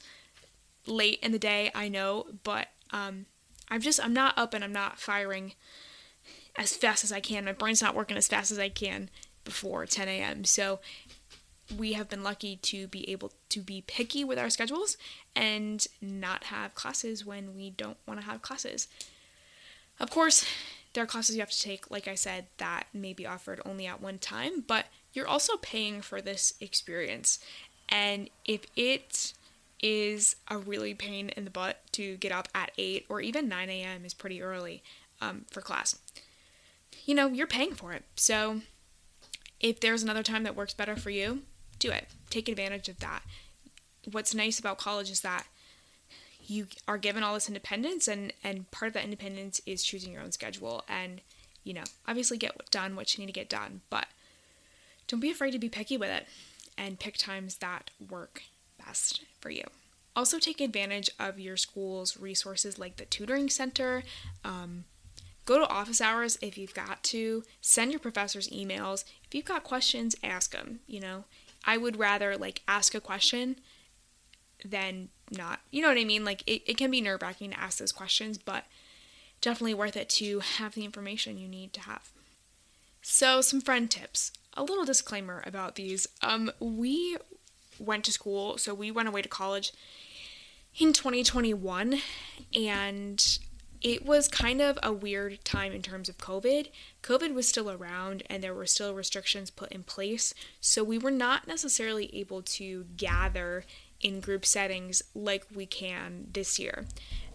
late 0.87 1.19
in 1.23 1.33
the 1.33 1.39
day, 1.39 1.71
I 1.75 1.89
know, 1.89 2.27
but 2.43 2.69
um, 2.91 3.27
I'm 3.69 3.81
just, 3.81 4.03
I'm 4.03 4.13
not 4.13 4.37
up 4.37 4.55
and 4.55 4.63
I'm 4.63 4.73
not 4.73 5.01
firing 5.01 5.55
as 6.57 6.77
fast 6.77 7.05
as 7.05 7.13
I 7.13 7.21
can. 7.21 7.45
My 7.45 7.53
brain's 7.53 7.83
not 7.83 7.95
working 7.95 8.17
as 8.17 8.29
fast 8.29 8.51
as 8.51 8.59
I 8.59 8.69
can 8.69 9.09
before 9.45 9.87
10 9.87 10.09
a.m. 10.09 10.45
So 10.45 10.81
we 11.77 11.93
have 11.95 12.09
been 12.09 12.23
lucky 12.23 12.57
to 12.57 12.87
be 12.89 13.09
able 13.11 13.33
to 13.51 13.61
be 13.61 13.83
picky 13.87 14.25
with 14.25 14.39
our 14.39 14.51
schedules 14.51 14.97
and 15.35 15.87
not 16.01 16.45
have 16.45 16.75
classes 16.75 17.25
when 17.25 17.55
we 17.55 17.71
don't 17.71 17.97
want 18.07 18.21
to 18.21 18.27
have 18.27 18.43
classes. 18.43 18.89
Of 19.99 20.11
course, 20.11 20.45
there 20.93 21.05
are 21.05 21.07
classes 21.07 21.37
you 21.37 21.43
have 21.43 21.51
to 21.51 21.61
take, 21.61 21.91
like 21.91 22.09
I 22.09 22.15
said, 22.15 22.47
that 22.59 22.87
may 22.93 23.13
be 23.13 23.27
offered 23.27 23.61
only 23.65 23.87
at 23.87 24.01
one 24.01 24.19
time, 24.19 24.65
but 24.67 24.87
you're 25.13 25.29
also 25.29 25.57
paying 25.59 26.01
for 26.01 26.21
this 26.21 26.55
experience. 26.61 27.39
And 27.89 28.31
if 28.45 28.63
it 28.77 29.35
is 29.83 30.37
a 30.49 30.59
really 30.59 30.95
pain 30.95 31.31
in 31.31 31.45
the 31.45 31.51
butt 31.51 31.81
to 31.93 32.17
get 32.17 32.33
up 32.33 32.49
at 32.55 32.73
8 32.77 33.07
or 33.09 33.21
even 33.21 33.49
9 33.49 33.71
a.m. 33.71 34.05
is 34.05 34.15
pretty 34.15 34.43
early 34.43 34.83
um, 35.21 35.45
for 35.51 35.61
class, 35.61 35.99
you 37.05 37.15
know, 37.15 37.29
you're 37.29 37.47
paying 37.47 37.75
for 37.75 37.93
it. 37.93 38.05
So 38.17 38.63
if 39.61 39.81
there's 39.81 40.03
another 40.03 40.23
time 40.23 40.43
that 40.45 40.57
works 40.57 40.75
better 40.75 40.97
for 40.97 41.11
you, 41.11 41.43
do 41.81 41.91
it. 41.91 42.07
Take 42.31 42.49
advantage 42.49 42.89
of 42.89 43.01
that. 43.01 43.23
What's 44.11 44.35
nice 44.35 44.59
about 44.59 44.79
college 44.79 45.11
is 45.11 45.21
that 45.23 45.47
you 46.47 46.69
are 46.87 46.99
given 46.99 47.23
all 47.23 47.35
this 47.35 47.49
independence 47.49 48.09
and 48.09 48.33
and 48.43 48.71
part 48.71 48.89
of 48.89 48.95
that 48.95 49.05
independence 49.05 49.61
is 49.67 49.83
choosing 49.83 50.13
your 50.13 50.23
own 50.23 50.33
schedule 50.33 50.85
and 50.89 51.21
you 51.65 51.75
know, 51.75 51.85
obviously 52.09 52.39
get 52.39 52.71
done 52.71 52.97
what 52.97 53.15
you 53.15 53.23
need 53.23 53.27
to 53.27 53.39
get 53.39 53.49
done, 53.49 53.83
but 53.91 54.07
don't 55.07 55.21
be 55.21 55.31
afraid 55.31 55.51
to 55.53 55.59
be 55.59 55.69
picky 55.69 55.97
with 55.97 56.11
it 56.11 56.27
and 56.79 56.99
pick 56.99 57.17
times 57.17 57.57
that 57.57 57.91
work 58.09 58.43
best 58.85 59.23
for 59.41 59.51
you. 59.51 59.65
Also, 60.17 60.39
take 60.39 60.61
advantage 60.61 61.11
of 61.19 61.39
your 61.39 61.57
school's 61.57 62.17
resources 62.17 62.79
like 62.79 62.97
the 62.97 63.05
tutoring 63.05 63.49
center. 63.49 64.03
Um, 64.45 64.85
go 65.45 65.59
to 65.59 65.69
office 65.69 66.01
hours 66.01 66.39
if 66.43 66.59
you've 66.59 66.75
got 66.75 67.03
to. 67.05 67.45
Send 67.61 67.93
your 67.93 68.01
professors 68.01 68.49
emails. 68.49 69.05
If 69.25 69.35
you've 69.35 69.45
got 69.45 69.63
questions, 69.63 70.17
ask 70.23 70.53
them. 70.53 70.81
You 70.87 71.01
know, 71.01 71.25
I 71.65 71.77
would 71.77 71.99
rather 71.99 72.37
like 72.37 72.63
ask 72.67 72.95
a 72.95 73.01
question 73.01 73.57
than 74.65 75.09
not. 75.31 75.61
You 75.71 75.83
know 75.83 75.89
what 75.89 75.99
I 75.99 76.05
mean? 76.05 76.25
Like 76.25 76.43
it, 76.47 76.63
it 76.67 76.77
can 76.77 76.91
be 76.91 77.01
nerve 77.01 77.23
wracking 77.23 77.51
to 77.51 77.61
ask 77.61 77.79
those 77.79 77.93
questions, 77.93 78.39
but 78.39 78.65
definitely 79.41 79.75
worth 79.75 79.97
it 79.97 80.09
to 80.11 80.41
have 80.41 80.75
the 80.75 80.85
information 80.85 81.39
you 81.39 81.49
need 81.49 81.73
to 81.75 81.81
have. 81.81 82.11
So, 83.03 83.41
some 83.41 83.61
friend 83.61 83.91
tips. 83.91 84.33
A 84.55 84.63
little 84.63 84.85
disclaimer 84.85 85.43
about 85.47 85.77
these. 85.77 86.07
Um, 86.23 86.51
we 86.61 87.17
went 87.79 88.05
to 88.05 88.13
school, 88.13 88.59
so 88.59 88.75
we 88.75 88.91
went 88.91 89.09
away 89.09 89.23
to 89.23 89.29
college 89.29 89.73
in 90.79 90.93
2021, 90.93 92.01
and 92.55 93.39
it 93.83 94.05
was 94.05 94.29
kind 94.29 94.61
of 94.61 94.79
a 94.83 94.93
weird 94.93 95.43
time 95.45 95.73
in 95.73 95.83
terms 95.83 96.09
of 96.09 96.19
COVID. 96.19 96.69
COVID 97.03 97.33
was 97.33 97.49
still 97.49 97.71
around 97.71 98.23
and 98.29 98.43
there 98.43 98.55
were 98.55 98.67
still 98.67 98.95
restrictions 98.95 99.51
put 99.51 99.73
in 99.73 99.85
place. 99.85 100.35
So 100.61 100.85
we 100.85 100.99
were 100.99 101.11
not 101.11 101.49
necessarily 101.49 102.15
able 102.15 102.43
to 102.43 102.87
gather 102.97 103.65
in 104.01 104.21
group 104.21 104.45
settings 104.45 105.03
like 105.15 105.47
we 105.55 105.67
can 105.67 106.29
this 106.33 106.59
year. 106.59 106.87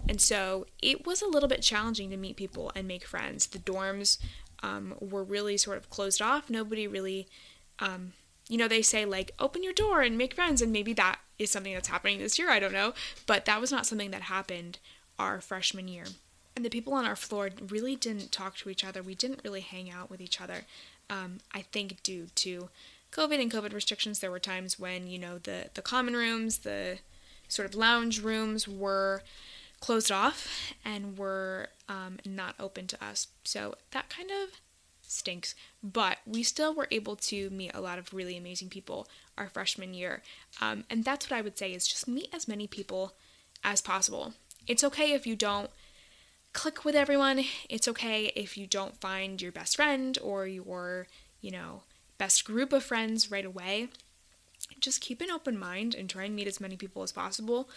And 0.08 0.22
so 0.22 0.68
it 0.82 1.06
was 1.06 1.22
a 1.22 1.28
little 1.28 1.50
bit 1.50 1.62
challenging 1.62 2.12
to 2.12 2.18
meet 2.18 2.36
people 2.36 2.72
and 2.76 2.88
make 2.88 3.06
friends. 3.06 3.48
The 3.48 3.60
dorms 3.60 4.20
um, 4.62 4.96
were 5.00 5.24
really 5.24 5.58
sort 5.58 5.78
of 5.78 5.90
closed 5.90 6.22
off. 6.22 6.50
Nobody 6.50 6.88
really, 6.88 7.28
um, 7.80 8.14
you 8.50 8.58
know, 8.58 8.68
they 8.68 8.84
say 8.84 9.06
like 9.06 9.32
open 9.40 9.64
your 9.64 9.74
door 9.74 10.02
and 10.02 10.18
make 10.18 10.36
friends, 10.36 10.62
and 10.62 10.72
maybe 10.72 10.94
that 10.94 11.20
is 11.40 11.52
something 11.52 11.74
that's 11.74 11.88
happening 11.88 12.20
this 12.20 12.38
year. 12.38 12.52
I 12.52 12.60
don't 12.60 12.74
know, 12.74 12.94
but 13.26 13.46
that 13.46 13.60
was 13.60 13.72
not 13.72 13.86
something 13.88 14.12
that 14.12 14.24
happened 14.24 14.78
our 15.18 15.42
freshman 15.42 15.88
year. 15.88 16.06
And 16.56 16.64
the 16.64 16.70
people 16.70 16.94
on 16.94 17.06
our 17.06 17.16
floor 17.16 17.50
really 17.70 17.96
didn't 17.96 18.32
talk 18.32 18.56
to 18.58 18.70
each 18.70 18.84
other. 18.84 19.04
We 19.04 19.16
didn't 19.16 19.42
really 19.44 19.62
hang 19.62 19.92
out 19.92 20.10
with 20.10 20.22
each 20.22 20.40
other. 20.40 20.62
Um, 21.10 21.40
I 21.54 21.62
think 21.62 22.02
due 22.02 22.28
to 22.36 22.70
COVID 23.12 23.42
and 23.42 23.52
COVID 23.52 23.74
restrictions, 23.74 24.20
there 24.20 24.32
were 24.32 24.40
times 24.40 24.80
when 24.80 25.08
you 25.08 25.20
know 25.20 25.38
the 25.38 25.70
the 25.74 25.82
common 25.82 26.16
rooms, 26.16 26.60
the 26.60 27.00
sort 27.48 27.68
of 27.68 27.76
lounge 27.76 28.22
rooms 28.22 28.68
were 28.68 29.22
closed 29.80 30.12
off 30.12 30.74
and 30.84 31.18
were 31.18 31.70
um, 31.88 32.18
not 32.26 32.56
open 32.60 32.88
to 32.88 33.06
us. 33.06 33.28
So 33.44 33.76
that 33.92 34.10
kind 34.10 34.32
of 34.32 34.60
stinks. 35.02 35.56
But 35.84 36.18
we 36.26 36.44
still 36.44 36.74
were 36.74 36.88
able 36.92 37.16
to 37.18 37.50
meet 37.50 37.72
a 37.74 37.82
lot 37.82 38.00
of 38.00 38.14
really 38.14 38.38
amazing 38.38 38.70
people 38.70 39.08
our 39.38 39.48
freshman 39.48 39.94
year. 39.94 40.24
Um, 40.60 40.86
and 40.90 41.04
that's 41.04 41.30
what 41.30 41.38
I 41.38 41.42
would 41.42 41.58
say 41.58 41.74
is 41.74 41.88
just 41.88 42.08
meet 42.08 42.30
as 42.34 42.48
many 42.48 42.68
people 42.68 43.14
as 43.64 43.82
possible. 43.82 44.34
It's 44.68 44.84
okay 44.84 45.12
if 45.12 45.28
you 45.28 45.36
don't 45.36 45.70
click 46.56 46.84
with 46.86 46.96
everyone. 46.96 47.44
It's 47.70 47.88
okay 47.90 48.32
if 48.36 48.58
you 48.58 48.66
don't 48.66 49.00
find 49.00 49.40
your 49.42 49.52
best 49.52 49.76
friend 49.76 50.18
or 50.24 50.48
your, 50.48 51.08
you 51.42 51.52
know, 51.52 51.84
best 52.18 52.46
group 52.46 52.74
of 52.74 52.84
friends 52.84 53.30
right 53.30 53.46
away. 53.46 53.90
Just 54.80 55.02
keep 55.02 55.22
an 55.22 55.30
open 55.30 55.60
mind 55.60 55.94
and 55.94 56.10
try 56.10 56.24
and 56.24 56.36
meet 56.36 56.48
as 56.48 56.62
many 56.62 56.78
people 56.78 57.04
as 57.04 57.12
possible. 57.12 57.70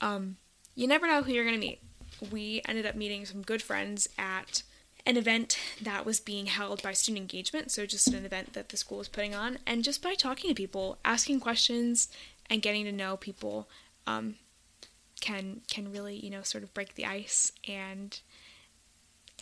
Um, 0.00 0.38
you 0.74 0.88
never 0.88 1.06
know 1.06 1.22
who 1.22 1.32
you're 1.32 1.44
going 1.44 1.60
to 1.60 1.66
meet. 1.66 1.80
We 2.32 2.62
ended 2.66 2.86
up 2.86 2.96
meeting 2.96 3.26
some 3.26 3.42
good 3.42 3.62
friends 3.62 4.08
at 4.18 4.62
an 5.04 5.16
event 5.16 5.58
that 5.80 6.06
was 6.06 6.18
being 6.18 6.46
held 6.46 6.82
by 6.82 6.92
student 6.92 7.20
engagement, 7.20 7.70
so 7.70 7.86
just 7.86 8.08
an 8.08 8.24
event 8.24 8.54
that 8.54 8.70
the 8.70 8.76
school 8.76 8.98
was 8.98 9.08
putting 9.08 9.34
on, 9.34 9.58
and 9.66 9.82
just 9.82 10.00
by 10.00 10.14
talking 10.14 10.48
to 10.48 10.54
people, 10.54 10.98
asking 11.04 11.40
questions, 11.40 12.08
and 12.48 12.62
getting 12.62 12.84
to 12.84 12.92
know 12.92 13.16
people, 13.16 13.68
um, 14.06 14.36
can 15.22 15.62
can 15.68 15.90
really 15.90 16.16
you 16.16 16.28
know 16.28 16.42
sort 16.42 16.62
of 16.62 16.74
break 16.74 16.96
the 16.96 17.06
ice 17.06 17.52
and 17.66 18.20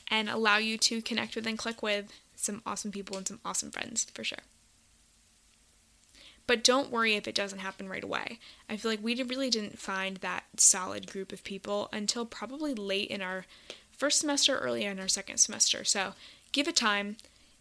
and 0.06 0.28
allow 0.28 0.58
you 0.58 0.78
to 0.78 1.02
connect 1.02 1.34
with 1.34 1.46
and 1.46 1.58
click 1.58 1.82
with 1.82 2.12
some 2.36 2.62
awesome 2.64 2.92
people 2.92 3.16
and 3.16 3.26
some 3.26 3.40
awesome 3.44 3.70
friends 3.70 4.06
for 4.12 4.22
sure. 4.24 4.38
But 6.46 6.64
don't 6.64 6.90
worry 6.90 7.14
if 7.14 7.28
it 7.28 7.34
doesn't 7.34 7.60
happen 7.60 7.88
right 7.88 8.02
away. 8.02 8.40
I 8.68 8.76
feel 8.76 8.90
like 8.90 9.02
we 9.02 9.20
really 9.22 9.50
didn't 9.50 9.78
find 9.78 10.16
that 10.16 10.44
solid 10.56 11.10
group 11.10 11.32
of 11.32 11.44
people 11.44 11.88
until 11.92 12.26
probably 12.26 12.74
late 12.74 13.08
in 13.08 13.22
our 13.22 13.46
first 13.92 14.18
semester, 14.20 14.58
early 14.58 14.84
in 14.84 14.98
our 14.98 15.06
second 15.06 15.36
semester. 15.36 15.84
So 15.84 16.14
give 16.50 16.66
it 16.66 16.74
time, 16.74 17.18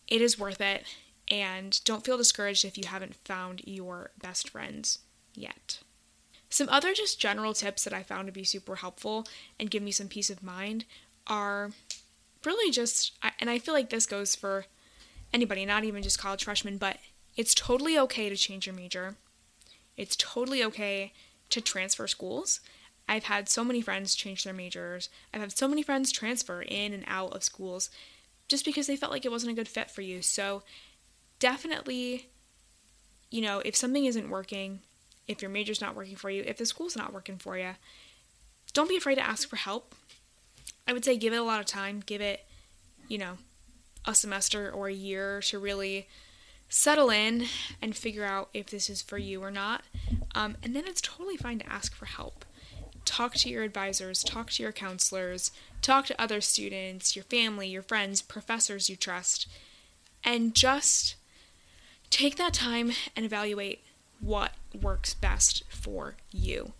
it 0.08 0.22
is 0.22 0.40
worth 0.40 0.60
it, 0.60 0.86
and 1.28 1.80
don't 1.84 2.04
feel 2.04 2.18
discouraged 2.18 2.66
if 2.66 2.80
you 2.80 2.88
haven't 2.88 3.16
found 3.16 3.62
your 3.66 4.10
best 4.20 4.50
friends 4.50 5.00
yet. 5.36 5.82
Some 6.50 6.70
other 6.70 6.94
just 6.94 7.20
general 7.20 7.54
tips 7.54 7.84
that 7.84 7.94
I 7.94 8.04
found 8.04 8.28
to 8.28 8.32
be 8.32 8.44
super 8.44 8.78
helpful 8.78 9.28
and 9.60 9.70
give 9.70 9.84
me 9.84 9.92
some 9.92 10.08
peace 10.08 10.30
of 10.30 10.44
mind 10.44 10.86
are 11.28 11.72
really 12.44 12.72
just, 12.72 13.14
and 13.40 13.50
I 13.50 13.60
feel 13.60 13.74
like 13.74 13.90
this 13.90 14.06
goes 14.06 14.36
for 14.36 14.66
anybody, 15.34 15.66
not 15.66 15.84
even 15.84 16.02
just 16.02 16.20
college 16.20 16.44
freshmen, 16.44 16.78
but 16.78 16.98
it's 17.38 17.54
totally 17.54 17.98
okay 18.00 18.30
to 18.30 18.36
change 18.36 18.66
your 18.66 18.76
major. 18.76 19.16
It's 19.96 20.16
totally 20.16 20.64
okay 20.64 21.14
to 21.52 21.62
transfer 21.62 22.08
schools. 22.08 22.62
I've 23.08 23.26
had 23.26 23.50
so 23.50 23.64
many 23.64 23.82
friends 23.82 24.16
change 24.16 24.44
their 24.44 24.54
majors. 24.54 25.10
I've 25.34 25.42
had 25.42 25.58
so 25.58 25.68
many 25.68 25.84
friends 25.84 26.12
transfer 26.12 26.62
in 26.62 26.94
and 26.94 27.04
out 27.08 27.34
of 27.34 27.44
schools 27.44 27.90
just 28.48 28.66
because 28.66 28.88
they 28.88 28.96
felt 28.96 29.12
like 29.12 29.26
it 29.26 29.32
wasn't 29.32 29.52
a 29.52 29.56
good 29.56 29.68
fit 29.68 29.92
for 29.92 30.02
you. 30.02 30.22
So, 30.22 30.64
definitely, 31.40 32.28
you 33.30 33.42
know, 33.42 33.62
if 33.66 33.76
something 33.76 34.06
isn't 34.06 34.30
working, 34.30 34.80
if 35.30 35.44
your 35.44 35.52
major's 35.52 35.80
not 35.80 35.96
working 35.96 36.16
for 36.16 36.32
you, 36.32 36.44
if 36.46 36.58
the 36.58 36.66
school's 36.66 36.98
not 36.98 37.14
working 37.14 37.38
for 37.38 37.56
you, 37.56 37.76
don't 38.74 38.90
be 38.90 38.98
afraid 38.98 39.16
to 39.16 39.26
ask 39.26 39.48
for 39.48 39.58
help. 39.58 39.94
I 40.88 40.92
would 40.92 41.06
say 41.06 41.16
give 41.16 41.34
it 41.34 41.38
a 41.38 41.44
lot 41.44 41.60
of 41.60 41.68
time, 41.68 42.02
give 42.04 42.20
it, 42.20 42.46
you 43.08 43.20
know, 43.20 43.38
a 44.06 44.16
semester 44.16 44.72
or 44.72 44.88
a 44.88 44.94
year 44.94 45.40
to 45.42 45.60
really 45.60 46.08
settle 46.68 47.12
in 47.12 47.46
and 47.80 47.96
figure 47.96 48.26
out 48.26 48.50
if 48.56 48.72
this 48.72 48.90
is 48.90 49.04
for 49.04 49.20
you 49.20 49.44
or 49.44 49.52
not. 49.52 49.84
Um, 50.34 50.58
and 50.64 50.76
then 50.76 50.86
it's 50.88 51.02
totally 51.02 51.38
fine 51.38 51.60
to 51.60 51.72
ask 51.72 51.94
for 51.94 52.06
help. 52.06 52.44
Talk 53.06 53.36
to 53.36 53.50
your 53.50 53.64
advisors, 53.64 54.24
talk 54.24 54.50
to 54.52 54.64
your 54.64 54.72
counselors, 54.72 55.52
talk 55.84 56.08
to 56.08 56.20
other 56.20 56.42
students, 56.42 57.16
your 57.16 57.24
family, 57.26 57.68
your 57.68 57.84
friends, 57.84 58.24
professors 58.24 58.90
you 58.90 58.96
trust, 58.96 59.48
and 60.24 60.56
just 60.56 61.16
take 62.10 62.36
that 62.38 62.54
time 62.54 62.92
and 63.16 63.26
evaluate 63.26 63.84
what 64.20 64.54
works 64.80 65.14
best 65.14 65.64
for 65.70 66.16
you. 66.32 66.74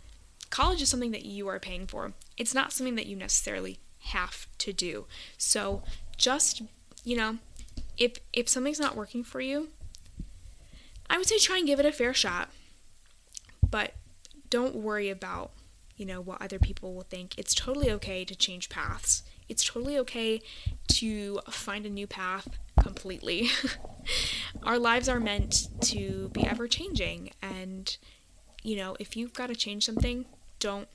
College 0.50 0.82
is 0.82 0.90
something 0.90 1.12
that 1.12 1.26
you 1.26 1.48
are 1.48 1.60
paying 1.60 1.88
for, 1.88 2.14
it's 2.38 2.54
not 2.54 2.74
something 2.74 2.96
that 2.96 3.06
you 3.06 3.16
necessarily 3.16 3.80
have 4.00 4.48
to 4.58 4.74
do. 4.74 5.06
So 5.38 5.84
just, 6.18 6.62
you 7.04 7.16
know, 7.16 7.38
if 7.98 8.18
if 8.34 8.50
something's 8.50 8.80
not 8.80 8.96
working 8.96 9.24
for 9.24 9.42
you, 9.42 9.70
I 11.10 11.18
would 11.18 11.28
say 11.28 11.38
try 11.38 11.58
and 11.58 11.68
give 11.68 11.80
it 11.80 11.86
a 11.86 11.92
fair 11.92 12.14
shot, 12.14 12.50
but 13.70 13.94
don't 14.50 14.76
worry 14.76 15.10
about, 15.10 15.52
you 15.98 16.06
know, 16.06 16.22
what 16.22 16.42
other 16.42 16.60
people 16.60 16.94
will 16.94 17.04
think. 17.04 17.38
It's 17.38 17.54
totally 17.54 17.92
okay 17.92 18.26
to 18.26 18.36
change 18.36 18.70
paths. 18.70 19.24
It's 19.50 19.64
totally 19.64 19.98
okay 20.00 20.42
to 20.88 21.40
find 21.50 21.86
a 21.86 21.90
new 21.90 22.08
path 22.08 22.48
completely. 22.82 23.50
Our 24.64 24.80
lives 24.80 25.10
are 25.10 25.20
meant 25.20 25.68
to 25.82 26.30
be 26.30 26.46
ever 26.46 26.68
changing 26.68 27.32
and 27.42 27.98
you 28.64 28.76
know, 28.76 28.96
if 29.00 29.16
you've 29.16 29.34
got 29.34 29.48
to 29.48 29.56
change 29.56 29.86
something, 29.86 30.26
don't 30.60 30.88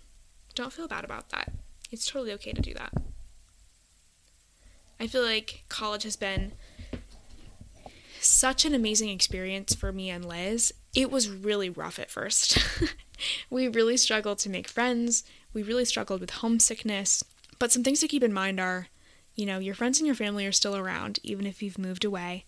don't 0.54 0.72
feel 0.72 0.86
bad 0.86 1.04
about 1.04 1.30
that. 1.30 1.52
It's 1.90 2.06
totally 2.06 2.32
okay 2.34 2.52
to 2.52 2.62
do 2.62 2.74
that. 2.74 2.92
I 5.00 5.06
feel 5.06 5.22
like 5.22 5.64
college 5.68 6.04
has 6.04 6.16
been 6.16 6.52
such 8.20 8.64
an 8.64 8.74
amazing 8.74 9.10
experience 9.10 9.74
for 9.74 9.92
me 9.92 10.10
and 10.10 10.24
Liz. 10.24 10.72
It 10.94 11.10
was 11.10 11.28
really 11.28 11.68
rough 11.68 11.98
at 11.98 12.10
first. 12.10 12.58
we 13.50 13.68
really 13.68 13.96
struggled 13.96 14.38
to 14.40 14.50
make 14.50 14.68
friends. 14.68 15.24
We 15.52 15.62
really 15.62 15.84
struggled 15.84 16.20
with 16.20 16.30
homesickness. 16.30 17.24
But 17.58 17.72
some 17.72 17.82
things 17.82 18.00
to 18.00 18.08
keep 18.08 18.22
in 18.22 18.32
mind 18.32 18.60
are, 18.60 18.88
you 19.34 19.46
know, 19.46 19.58
your 19.58 19.74
friends 19.74 19.98
and 19.98 20.06
your 20.06 20.16
family 20.16 20.46
are 20.46 20.52
still 20.52 20.76
around, 20.76 21.18
even 21.22 21.46
if 21.46 21.62
you've 21.62 21.78
moved 21.78 22.04
away. 22.04 22.44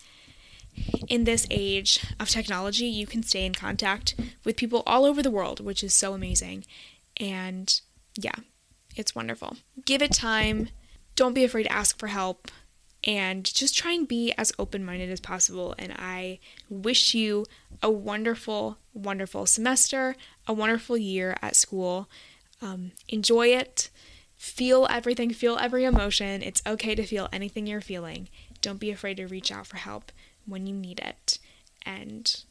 In 1.08 1.24
this 1.24 1.46
age 1.50 2.04
of 2.20 2.28
technology, 2.28 2.86
you 2.86 3.06
can 3.06 3.22
stay 3.22 3.46
in 3.46 3.54
contact 3.54 4.14
with 4.44 4.56
people 4.56 4.82
all 4.86 5.04
over 5.04 5.22
the 5.22 5.30
world, 5.30 5.60
which 5.60 5.82
is 5.82 5.94
so 5.94 6.12
amazing. 6.12 6.64
And 7.18 7.80
yeah, 8.16 8.34
it's 8.94 9.14
wonderful. 9.14 9.56
Give 9.84 10.02
it 10.02 10.12
time. 10.12 10.68
Don't 11.14 11.34
be 11.34 11.44
afraid 11.44 11.64
to 11.64 11.72
ask 11.72 11.98
for 11.98 12.08
help 12.08 12.50
and 13.04 13.44
just 13.44 13.76
try 13.76 13.92
and 13.92 14.08
be 14.08 14.32
as 14.36 14.52
open 14.58 14.84
minded 14.84 15.10
as 15.10 15.20
possible. 15.20 15.74
And 15.78 15.94
I 15.96 16.40
wish 16.68 17.14
you 17.14 17.46
a 17.82 17.90
wonderful, 17.90 18.78
wonderful 18.92 19.46
semester, 19.46 20.16
a 20.46 20.52
wonderful 20.52 20.96
year 20.96 21.36
at 21.40 21.56
school. 21.56 22.08
Um, 22.60 22.92
enjoy 23.08 23.48
it, 23.48 23.90
feel 24.36 24.86
everything, 24.90 25.32
feel 25.32 25.56
every 25.58 25.84
emotion. 25.84 26.42
It's 26.42 26.62
okay 26.66 26.94
to 26.94 27.06
feel 27.06 27.28
anything 27.32 27.66
you're 27.66 27.80
feeling. 27.80 28.28
Don't 28.60 28.80
be 28.80 28.90
afraid 28.90 29.16
to 29.18 29.26
reach 29.26 29.50
out 29.52 29.66
for 29.66 29.76
help 29.76 30.12
when 30.46 30.66
you 30.66 30.74
need 30.74 31.00
it, 31.00 31.38
and 31.84 32.44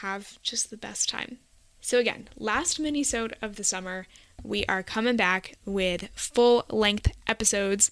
have 0.00 0.38
just 0.42 0.70
the 0.70 0.76
best 0.76 1.08
time. 1.08 1.38
So 1.80 1.98
again, 1.98 2.28
last 2.36 2.78
mini-sode 2.78 3.36
of 3.42 3.56
the 3.56 3.64
summer, 3.64 4.06
we 4.42 4.64
are 4.66 4.82
coming 4.82 5.16
back 5.16 5.56
with 5.64 6.08
full 6.14 6.64
length 6.70 7.12
episodes 7.26 7.90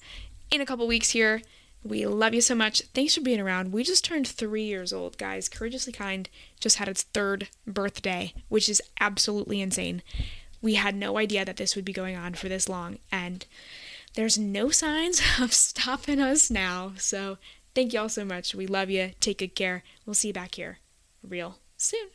in 0.51 0.61
a 0.61 0.67
couple 0.67 0.87
weeks 0.87 1.11
here. 1.11 1.43
We 1.83 2.07
love 2.07 2.35
you 2.35 2.41
so 2.41 2.55
much. 2.55 2.83
Thanks 2.95 3.15
for 3.15 3.21
being 3.21 3.41
around. 3.41 3.73
We 3.73 3.85
just 3.85 4.05
turned 4.05 4.29
three 4.29 4.65
years 4.65 4.93
old, 4.93 5.17
guys. 5.19 5.49
Courageously 5.49 5.93
Kind 5.93 6.29
just 6.61 6.77
had 6.77 6.89
its 6.89 7.03
third 7.03 7.49
birthday, 7.67 8.35
which 8.49 8.69
is 8.69 8.83
absolutely 9.01 9.61
insane. 9.61 10.03
We 10.63 10.75
had 10.75 10.95
no 10.95 11.19
idea 11.19 11.45
that 11.45 11.57
this 11.57 11.75
would 11.77 11.85
be 11.85 11.93
going 11.93 12.17
on 12.17 12.35
for 12.35 12.49
this 12.49 12.69
long, 12.69 12.99
and 13.11 13.47
there's 14.15 14.39
no 14.39 14.71
signs 14.71 15.23
of 15.41 15.53
stopping 15.53 16.21
us 16.21 16.51
now. 16.51 16.93
So, 16.99 17.39
thank 17.75 17.93
you 17.93 18.01
all 18.01 18.09
so 18.09 18.25
much. 18.25 18.55
We 18.55 18.67
love 18.67 18.91
you. 18.91 19.13
Take 19.21 19.39
good 19.39 19.55
care. 19.55 19.83
We'll 20.05 20.15
see 20.15 20.29
you 20.29 20.35
back 20.35 20.57
here 20.57 20.79
real 21.23 21.59
soon. 21.77 22.11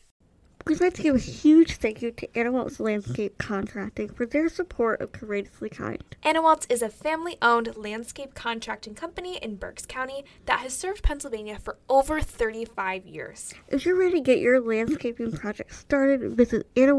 We'd 0.68 0.82
like 0.82 0.96
to 0.96 1.04
give 1.04 1.14
a 1.14 1.20
huge 1.20 1.76
thank 1.76 2.02
you 2.02 2.10
to 2.10 2.38
Anna 2.38 2.66
Landscape 2.80 3.38
Contracting 3.38 4.10
for 4.10 4.26
their 4.26 4.50
support 4.50 5.00
of 5.00 5.12
Courageously 5.12 5.70
Kind. 5.70 6.04
Anna 6.24 6.42
is 6.70 6.82
a 6.82 6.90
family 6.90 7.38
owned 7.40 7.78
landscape 7.78 8.34
contracting 8.34 8.96
company 8.96 9.38
in 9.38 9.58
Berks 9.58 9.86
County 9.86 10.26
that 10.48 10.62
has 10.62 10.74
served 10.74 11.04
Pennsylvania 11.04 11.60
for 11.60 11.78
over 11.88 12.20
35 12.20 13.06
years. 13.06 13.54
If 13.68 13.86
you're 13.86 13.96
ready 13.96 14.14
to 14.14 14.22
get 14.22 14.40
your 14.40 14.60
landscaping 14.60 15.34
project 15.34 15.72
started, 15.72 16.36
visit 16.36 16.68
Anna 16.76 16.96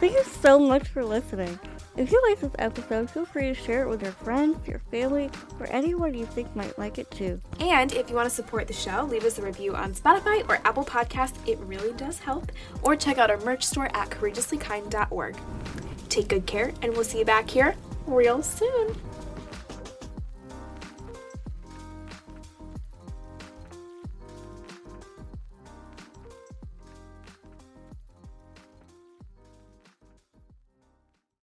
Thank 0.00 0.12
you 0.12 0.24
so 0.24 0.58
much 0.60 0.88
for 0.88 1.04
listening. 1.04 1.58
If 1.96 2.12
you 2.12 2.22
like 2.28 2.38
this 2.38 2.52
episode, 2.60 3.10
feel 3.10 3.24
free 3.24 3.48
to 3.48 3.54
share 3.54 3.82
it 3.82 3.88
with 3.88 4.02
your 4.02 4.12
friends, 4.12 4.68
your 4.68 4.78
family, 4.92 5.28
or 5.58 5.66
anyone 5.70 6.14
you 6.14 6.26
think 6.26 6.54
might 6.54 6.78
like 6.78 6.98
it 6.98 7.10
too. 7.10 7.40
And 7.58 7.92
if 7.92 8.08
you 8.08 8.14
want 8.14 8.28
to 8.28 8.34
support 8.34 8.68
the 8.68 8.72
show, 8.72 9.02
leave 9.02 9.24
us 9.24 9.38
a 9.38 9.42
review 9.42 9.74
on 9.74 9.94
Spotify 9.94 10.48
or 10.48 10.60
Apple 10.64 10.84
Podcasts. 10.84 11.36
It 11.48 11.58
really 11.58 11.92
does 11.94 12.20
help. 12.20 12.52
Or 12.82 12.94
check 12.94 13.18
out 13.18 13.30
our 13.30 13.38
merch 13.38 13.64
store 13.64 13.86
at 13.96 14.10
courageouslykind.org. 14.10 15.36
Take 16.18 16.26
good 16.26 16.46
care, 16.46 16.72
and 16.82 16.92
we'll 16.94 17.04
see 17.04 17.20
you 17.20 17.24
back 17.24 17.48
here 17.48 17.76
real 18.08 18.42
soon. 18.42 18.96